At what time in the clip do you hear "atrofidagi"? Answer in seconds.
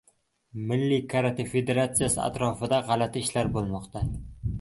2.23-2.87